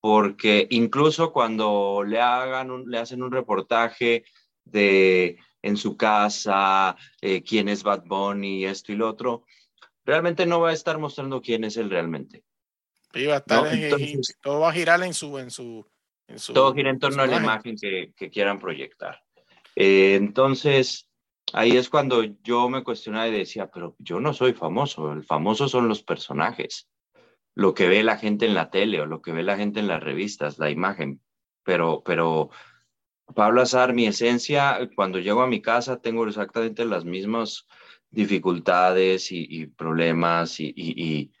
[0.00, 4.24] porque incluso cuando le, hagan le hacen un reportaje
[4.64, 9.44] de en su casa, eh, quién es Bad Bunny, esto y lo otro,
[10.04, 12.44] realmente no va a estar mostrando quién es él realmente.
[14.42, 15.84] todo va a girar en su, en su,
[16.54, 19.20] todo gira en torno a la imagen que, quieran proyectar.
[19.74, 21.08] Eh, entonces,
[21.52, 25.68] ahí es cuando yo me cuestionaba y decía, pero yo no soy famoso, el famoso
[25.68, 26.88] son los personajes,
[27.54, 29.88] lo que ve la gente en la tele o lo que ve la gente en
[29.88, 31.20] las revistas, la imagen,
[31.64, 32.50] pero, pero
[33.34, 37.66] Pablo Azar, mi esencia, cuando llego a mi casa tengo exactamente las mismas
[38.10, 41.32] dificultades y, problemas y,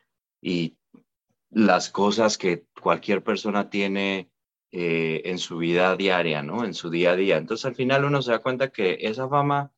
[1.50, 4.30] las cosas que cualquier persona tiene
[4.72, 6.64] eh, en su vida diaria, ¿no?
[6.64, 7.36] En su día a día.
[7.38, 9.72] Entonces al final uno se da cuenta que esa fama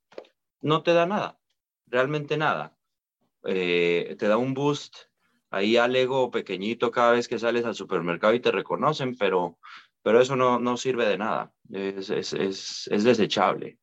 [0.61, 1.39] no te da nada,
[1.87, 2.77] realmente nada.
[3.45, 4.97] Eh, te da un boost
[5.51, 9.59] ahí al ego pequeñito cada vez que sales al supermercado y te reconocen, pero
[10.03, 13.79] pero eso no, no sirve de nada, es, es, es, es, desechable.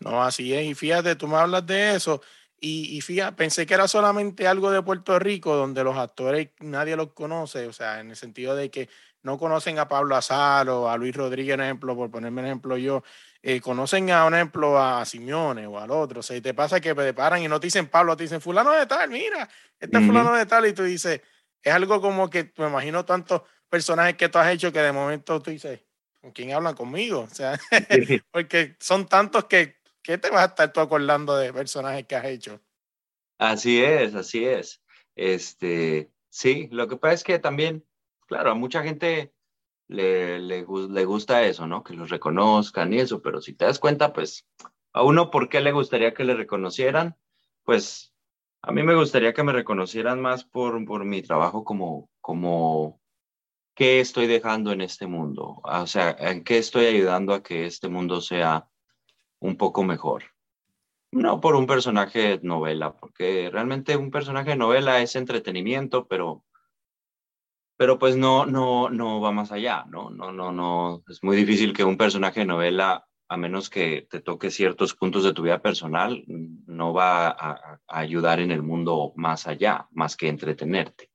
[0.00, 2.22] No, así es, y fíjate, tú me hablas de eso,
[2.60, 6.96] y, y, fíjate, pensé que era solamente algo de Puerto Rico, donde los actores nadie
[6.96, 8.88] los conoce, o sea, en el sentido de que
[9.22, 12.76] no conocen a Pablo Azar o a Luis Rodríguez, por ejemplo, por ponerme un ejemplo
[12.76, 13.02] yo,
[13.42, 16.80] eh, conocen a un ejemplo a Simeone o al otro, o sea, y te pasa
[16.80, 19.48] que te paran y no te dicen Pablo, te dicen fulano de tal, mira,
[19.78, 21.22] este es fulano de tal, y tú dices,
[21.62, 25.40] es algo como que me imagino tanto personajes que tú has hecho que de momento
[25.40, 25.80] tú dices,
[26.20, 27.20] ¿con quién hablan conmigo?
[27.20, 27.58] O sea,
[28.30, 32.26] porque son tantos que, ¿qué te vas a estar tú acordando de personajes que has
[32.26, 32.60] hecho?
[33.38, 34.82] Así es, así es.
[35.16, 37.86] Este, sí, lo que pasa es que también,
[38.26, 39.32] claro, a mucha gente
[39.90, 40.64] le, le,
[41.04, 41.82] gusta eso, ¿no?
[41.82, 44.46] Que los reconozcan y eso, pero si te das cuenta, pues,
[44.92, 47.16] a uno, ¿por qué le gustaría que le reconocieran?
[47.64, 48.14] Pues,
[48.62, 53.00] a mí me gustaría que me reconocieran más por, por mi trabajo como, como
[53.74, 55.60] ¿qué estoy dejando en este mundo?
[55.64, 58.68] O sea, ¿en qué estoy ayudando a que este mundo sea
[59.40, 60.24] un poco mejor?
[61.10, 66.44] No por un personaje de novela, porque realmente un personaje de novela es entretenimiento, pero,
[67.80, 70.10] pero pues no, no, no va más allá, ¿no?
[70.10, 71.02] No, no, no.
[71.08, 75.24] Es muy difícil que un personaje de novela, a menos que te toque ciertos puntos
[75.24, 80.28] de tu vida personal, no va a, ayudar en el mundo más allá, más que
[80.28, 81.10] entretenerte.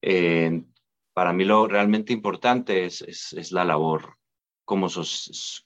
[0.00, 0.62] Eh,
[1.12, 4.16] para mí lo realmente importante es, es, la labor
[4.64, 4.88] como,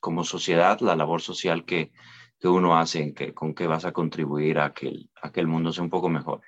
[0.00, 1.92] como sociedad, la labor social que,
[2.40, 5.38] que uno hace, en que, con que vas a contribuir a que, el, a que
[5.38, 6.40] el mundo sea un poco mejor.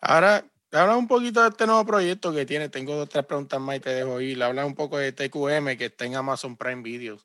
[0.00, 2.68] Ahora, habla un poquito de este nuevo proyecto que tiene.
[2.68, 4.42] Tengo dos tres preguntas más y te dejo ir.
[4.42, 7.18] Habla un poco de TQM que está en Amazon Prime Video.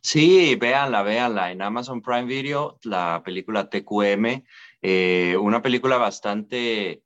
[0.00, 1.50] Sí, véanla, véanla.
[1.50, 4.44] En Amazon Prime Video, la película TQM,
[4.82, 7.02] eh, una película bastante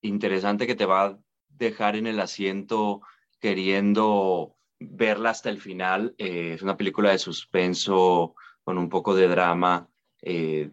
[0.00, 3.02] interesante que te va dejar en el asiento
[3.40, 6.14] queriendo verla hasta el final.
[6.18, 9.88] Eh, es una película de suspenso con un poco de drama.
[10.22, 10.70] Eh,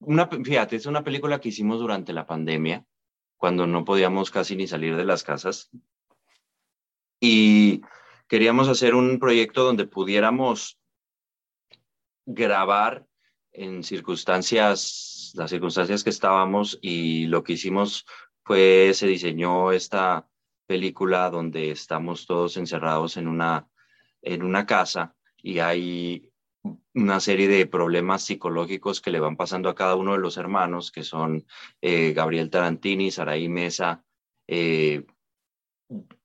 [0.00, 2.84] una, fíjate, es una película que hicimos durante la pandemia,
[3.36, 5.70] cuando no podíamos casi ni salir de las casas.
[7.20, 7.82] Y
[8.28, 10.78] queríamos hacer un proyecto donde pudiéramos
[12.26, 13.06] grabar
[13.52, 18.04] en circunstancias, las circunstancias que estábamos y lo que hicimos
[18.44, 20.28] fue, se diseñó esta
[20.66, 23.68] película donde estamos todos encerrados en una,
[24.20, 26.32] en una casa y hay
[26.94, 30.90] una serie de problemas psicológicos que le van pasando a cada uno de los hermanos,
[30.90, 31.46] que son
[31.80, 34.04] eh, Gabriel Tarantini, Saraí Mesa,
[34.48, 35.04] eh,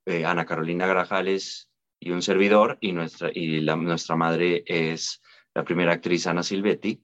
[0.06, 5.22] eh, Ana Carolina Grajales y un servidor, y nuestra, y nuestra madre es
[5.54, 7.04] la primera actriz Ana Silvetti,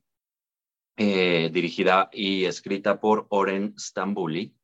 [0.97, 4.55] dirigida y escrita por Oren Stambuli.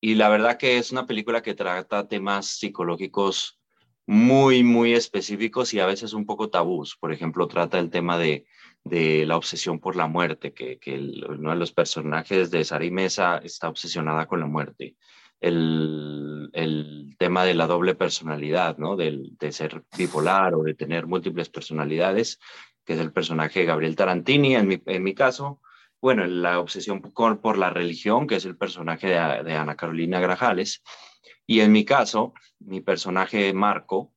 [0.00, 3.61] Y la verdad que es una película que trata temas psicológicos
[4.06, 6.96] muy, muy específicos y a veces un poco tabús.
[6.96, 8.46] Por ejemplo, trata el tema de,
[8.84, 10.78] de la obsesión por la muerte, que,
[11.28, 14.96] uno de los personajes de Sari Mesa está obsesionada con la muerte.
[15.40, 18.96] El, el, tema de la doble personalidad, ¿no?
[18.96, 22.38] Del, de ser bipolar o de tener múltiples personalidades,
[22.84, 25.60] que es el personaje de Gabriel Tarantini, en mi, en mi caso,
[26.02, 30.82] bueno, la obsesión por, la religión, que es el personaje de, Ana Carolina Grajales,
[31.52, 34.14] y en mi caso, mi personaje Marco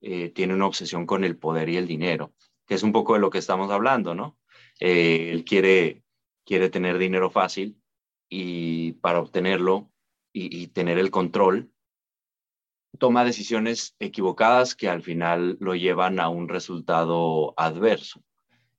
[0.00, 2.34] eh, tiene una obsesión con el poder y el dinero,
[2.66, 4.36] que es un poco de lo que estamos hablando, ¿no?
[4.80, 6.02] Eh, él quiere,
[6.44, 7.80] quiere tener dinero fácil
[8.28, 9.92] y para obtenerlo
[10.32, 11.70] y, tener el control,
[12.98, 18.24] toma decisiones equivocadas que al final lo llevan a un resultado adverso.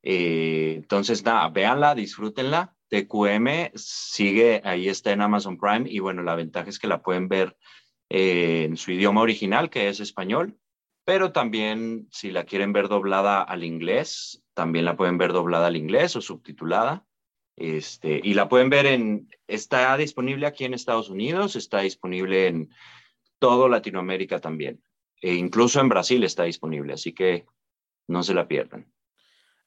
[0.02, 2.76] Eh, entonces, nada, véanla, disfrútenla.
[2.90, 7.30] TQM sigue, ahí está en Amazon Prime y bueno, la ventaja es que la pueden
[7.30, 7.56] ver
[8.16, 10.60] eh, en su idioma original, que es español,
[11.04, 15.78] pero también si la quieren ver doblada al inglés, también la pueden ver doblada al
[15.78, 17.08] inglés o subtitulada.
[17.56, 22.70] Este, y la pueden ver en, está disponible aquí en Estados Unidos, está disponible en
[23.40, 24.84] todo Latinoamérica también.
[25.20, 27.48] E incluso en Brasil está disponible, así que
[28.08, 28.94] no se la pierdan.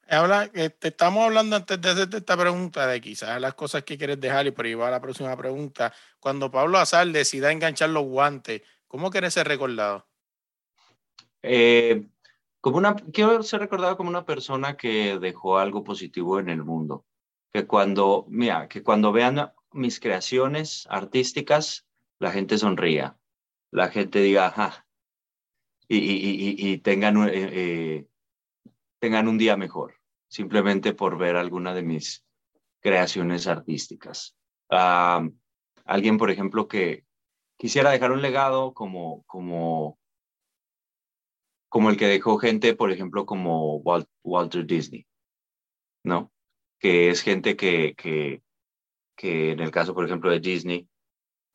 [0.08, 4.20] Habla, este, estamos hablando antes de hacerte esta pregunta de quizás las cosas que quieres
[4.20, 5.92] dejar y por ahí va la próxima pregunta.
[6.20, 10.06] Cuando Pablo Azar decida enganchar los guantes, ¿cómo quieres ser recordado?
[11.42, 12.06] Eh,
[12.60, 17.04] como una, quiero ser recordado como una persona que dejó algo positivo en el mundo.
[17.52, 21.84] Que cuando, mira, que cuando vean mis creaciones artísticas,
[22.20, 23.18] la gente sonría,
[23.72, 24.86] la gente diga, ajá,
[25.88, 28.06] y, y, y, tengan, eh, eh,
[28.98, 29.95] tengan un día mejor
[30.28, 32.24] simplemente por ver alguna de mis
[32.80, 34.36] creaciones artísticas.
[34.68, 37.04] alguien, por ejemplo, que
[37.56, 39.98] quisiera dejar un legado como, como,
[41.68, 43.78] como el que dejó gente, por ejemplo, como
[44.22, 45.06] Walter Disney,
[46.04, 46.32] ¿no?
[46.78, 48.42] Que es gente que, que,
[49.16, 50.88] que en el caso, por ejemplo, de Disney,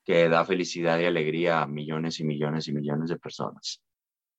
[0.04, 3.82] que da felicidad y alegría a millones y millones y millones de personas.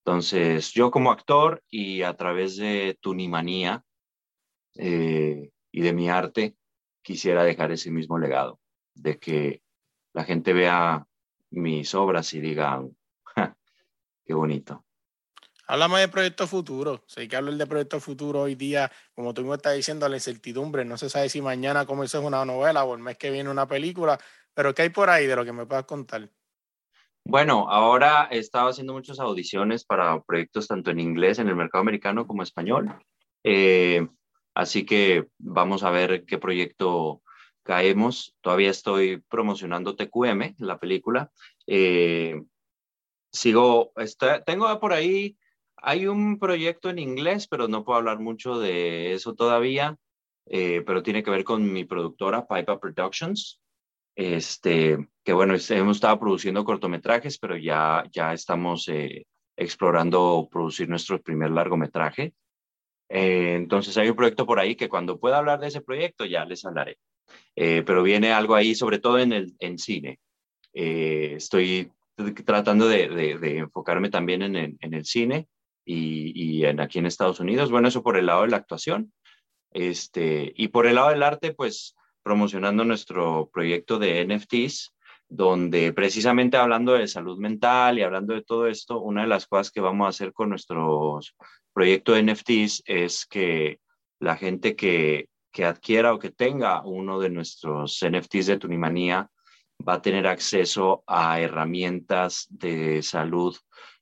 [0.05, 3.85] Entonces, yo como actor y a través de Tunimanía,
[4.75, 6.55] eh, y de mi arte,
[7.01, 8.59] quisiera dejar ese mismo legado,
[8.93, 9.61] de que
[10.13, 11.05] la gente vea
[11.49, 12.83] mis obras y diga,
[14.25, 14.85] qué bonito.
[15.67, 17.01] Háblame de proyectos futuros.
[17.07, 20.83] Sé que hablar de proyectos futuros hoy día, como tú me estás diciendo, la incertidumbre.
[20.83, 24.19] No se sabe si mañana comienza una novela o el mes que viene una película,
[24.53, 26.29] pero ¿qué hay por ahí de lo que me puedas contar?
[27.25, 31.81] Bueno, ahora he estado haciendo muchas audiciones para proyectos tanto en inglés, en el mercado
[31.81, 32.93] americano, como español.
[33.45, 34.05] Eh,
[34.53, 37.21] Así que vamos a ver qué proyecto
[37.63, 38.35] caemos.
[38.41, 41.31] Todavía estoy promocionando TQM, la película.
[41.65, 42.41] Eh,
[43.31, 43.93] sigo,
[44.45, 45.37] tengo por ahí,
[45.77, 49.97] hay un proyecto en inglés, pero no puedo hablar mucho de eso todavía,
[50.45, 53.59] eh, pero tiene que ver con mi productora, Pipa Productions.
[54.15, 59.25] Este, que bueno, hemos estado produciendo cortometrajes, pero ya, ya estamos eh,
[59.57, 62.33] explorando producir nuestro primer largometraje.
[63.09, 66.45] Eh, entonces hay un proyecto por ahí que cuando pueda hablar de ese proyecto ya
[66.45, 66.97] les hablaré.
[67.55, 70.19] Eh, pero viene algo ahí, sobre todo en el en cine.
[70.73, 71.91] Eh, estoy
[72.45, 75.47] tratando de, de, enfocarme también en, en, el cine
[75.85, 77.71] y, y en, aquí en Estados Unidos.
[77.71, 79.13] Bueno, eso por el lado de la actuación.
[79.71, 84.93] Este, y por el lado del arte, pues promocionando nuestro proyecto de NFTs,
[85.27, 89.71] donde precisamente hablando de salud mental y hablando de todo esto, una de las cosas
[89.71, 91.35] que vamos a hacer con nuestros
[91.73, 93.79] proyecto de NFTs es que
[94.19, 99.29] la gente que, que adquiera o que tenga uno de nuestros NFTs de Tunimanía
[99.87, 103.55] va a tener acceso a herramientas de salud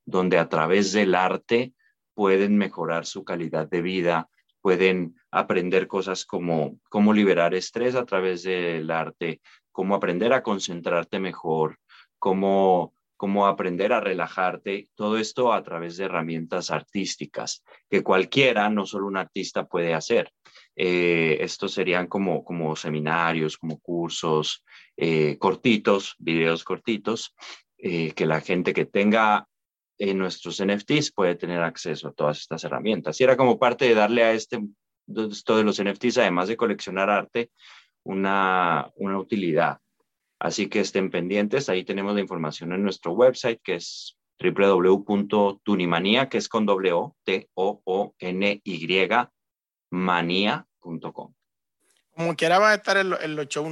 [0.05, 1.73] donde a través del arte
[2.13, 4.29] pueden mejorar su calidad de vida,
[4.61, 11.19] pueden aprender cosas como cómo liberar estrés a través del arte, cómo aprender a concentrarte
[11.19, 11.77] mejor,
[12.19, 18.87] cómo cómo aprender a relajarte, todo esto a través de herramientas artísticas que cualquiera, no
[18.87, 20.33] solo un artista, puede hacer.
[20.75, 24.63] Eh, estos serían como, como seminarios, como cursos
[24.97, 27.35] eh, cortitos, videos cortitos,
[27.77, 29.47] eh, que la gente que tenga
[29.99, 33.21] en nuestros NFTs puede tener acceso a todas estas herramientas.
[33.21, 34.59] Y era como parte de darle a este,
[35.29, 37.51] esto de los NFTs, además de coleccionar arte,
[38.03, 39.77] una, una utilidad
[40.41, 46.39] Así que estén pendientes, ahí tenemos la información en nuestro website que es www.tunimania, que
[46.39, 49.07] es con doble O, T-O-O-N-Y,
[49.91, 51.33] manía.com.
[52.15, 53.71] Como quiera va a estar en, los shows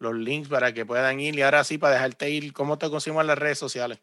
[0.00, 1.36] los, links para que puedan ir.
[1.36, 4.02] Y ahora sí, para dejarte ir, ¿cómo te conseguimos en las redes sociales?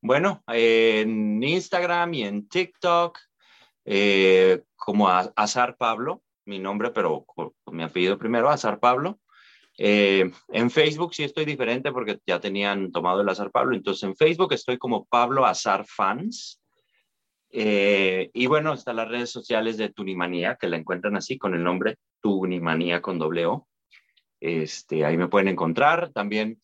[0.00, 3.18] Bueno, en Instagram y en TikTok,
[3.84, 9.18] eh, como Azar Pablo, mi nombre, pero con mi apellido primero, Azar Pablo.
[9.78, 14.16] Eh, en Facebook sí estoy diferente porque ya tenían tomado el Azar Pablo, entonces en
[14.16, 16.60] Facebook estoy como Pablo Azar Fans.
[17.50, 21.62] Eh, y bueno, están las redes sociales de Tunimanía, que la encuentran así con el
[21.62, 23.68] nombre Tunimanía con doble O.
[24.40, 26.12] Este, ahí me pueden encontrar.
[26.12, 26.60] También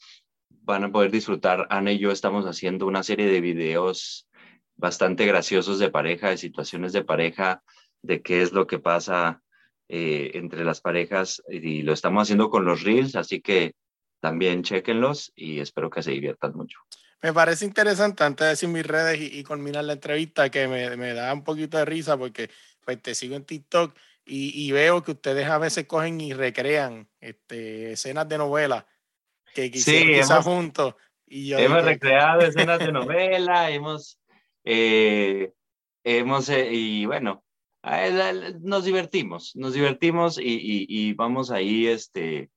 [0.48, 1.66] van a poder disfrutar.
[1.70, 4.28] Ana y yo estamos haciendo una serie de videos
[4.76, 7.62] bastante graciosos de pareja, de situaciones de pareja,
[8.02, 9.42] de qué es lo que pasa
[9.88, 13.74] eh, entre las parejas y lo estamos haciendo con los reels, así que
[14.20, 16.78] también chequenlos y espero que se diviertan mucho.
[17.22, 20.96] Me parece interesante, antes de decir mis redes y, y culminar la entrevista, que me,
[20.96, 22.50] me, da un poquito de risa porque
[22.84, 27.08] pues, te sigo en TikTok y, y, veo que ustedes a veces cogen y recrean
[27.20, 28.86] este, escenas de novela
[29.54, 30.94] que quizás juntos.
[31.26, 34.18] Y yo hemos recreado escenas de novela, hemos,
[34.64, 35.52] eh,
[36.04, 37.44] hemos eh, y bueno,
[38.60, 42.50] nos divertimos, nos divertimos y, y, y, vamos ahí este,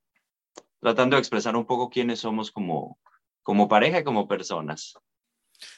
[0.79, 2.99] tratando de expresar un poco quiénes somos como,
[3.41, 4.93] como pareja como personas.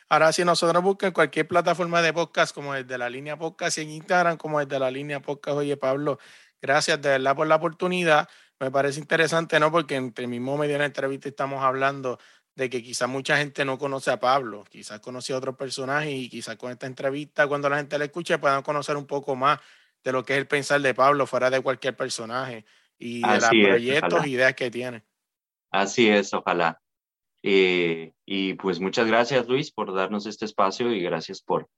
[0.10, 3.82] Ahora, si nosotros buscan cualquier plataforma de podcast, como el de la línea podcast y
[3.82, 6.20] en Instagram, como el de la línea podcast, oye Pablo,
[6.62, 8.28] gracias de verdad por la oportunidad.
[8.60, 9.72] Me parece interesante, ¿no?
[9.72, 12.20] Porque entre el mismo medio de la entrevista estamos hablando
[12.58, 16.28] de que quizás mucha gente no conoce a Pablo, quizás conoce a otros personajes y
[16.28, 19.60] quizás con esta entrevista, cuando la gente la escuche, puedan conocer un poco más
[20.04, 22.66] de lo que es el pensar de Pablo fuera de cualquier personaje
[22.98, 25.04] y de los proyectos, ideas que tiene.
[25.70, 26.82] Así es, ojalá.
[27.44, 31.70] Eh, y pues muchas gracias Luis por darnos este espacio y gracias por,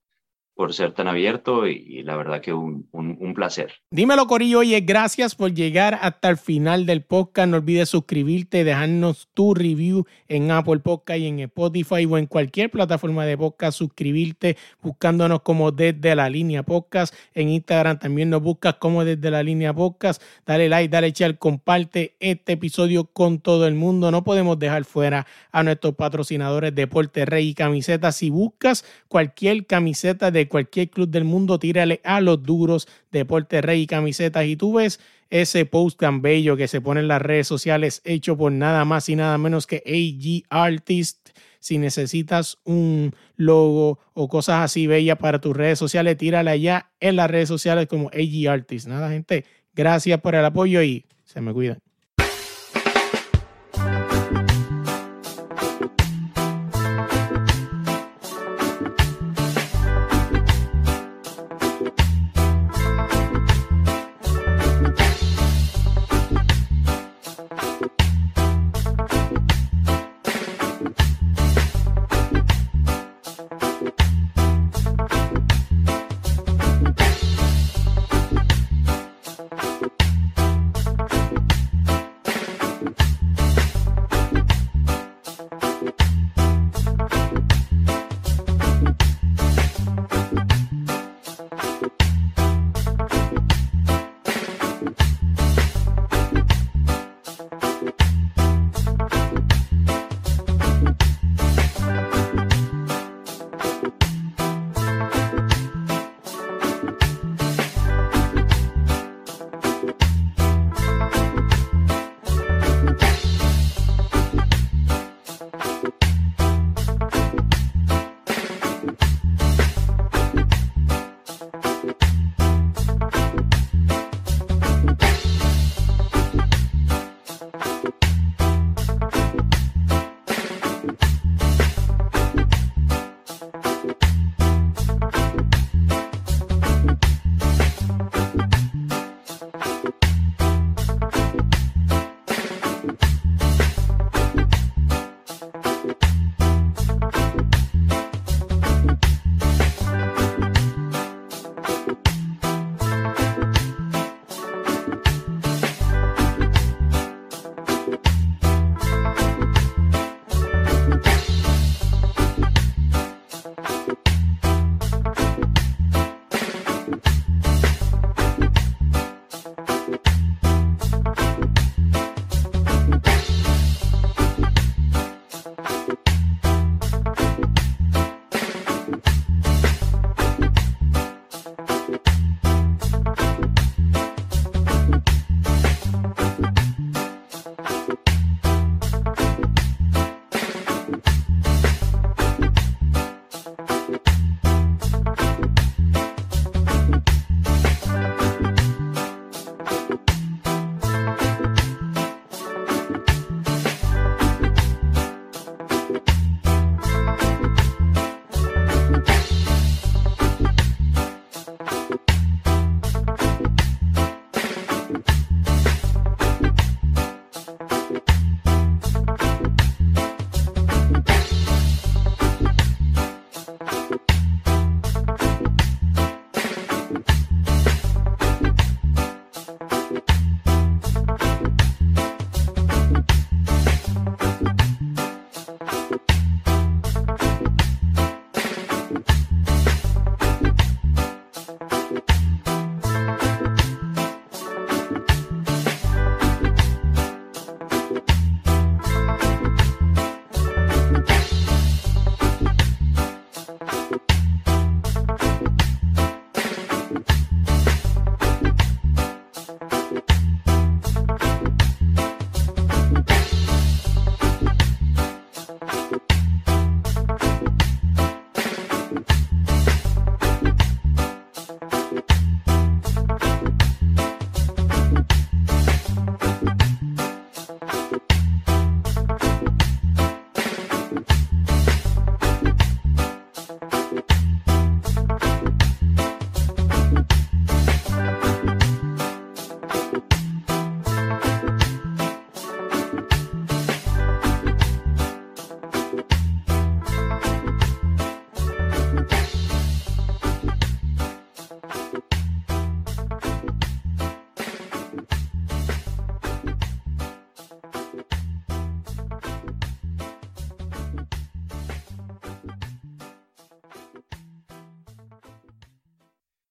[0.60, 3.76] por ser tan abierto y, la verdad que un, un, placer.
[3.91, 7.47] Dímelo Corillo, oye, gracias por llegar hasta el final del podcast.
[7.47, 12.70] No olvides suscribirte, dejarnos tu review en Apple Podcast y en Spotify o en cualquier
[12.70, 13.78] plataforma de podcast.
[13.78, 17.16] Suscribirte buscándonos como desde la línea podcast.
[17.34, 20.22] En Instagram también nos buscas como desde la línea podcast.
[20.45, 24.12] Dale like, dale share, comparte este episodio con todo el mundo.
[24.12, 28.18] No podemos dejar fuera a nuestros patrocinadores Deporte Rey y Camisetas.
[28.18, 33.83] Si buscas cualquier camiseta de cualquier club del mundo, tírale a los duros, Deporte Rey
[33.83, 34.45] y camisetas.
[34.45, 38.35] Y tú ves ese post tan bello que se pone en las redes sociales, hecho
[38.37, 41.29] por nada más y nada menos que AG Artist.
[41.59, 47.15] Si necesitas un logo o cosas así bellas para tus redes sociales, tírale allá en
[47.15, 48.87] las redes sociales como AG Artist.
[48.87, 51.88] Nada, gente, gracias por el apoyo y se me cuidan.